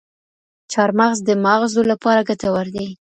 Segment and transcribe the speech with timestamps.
[0.71, 2.87] چارمغز د ماغزو لپاره ګټور دي.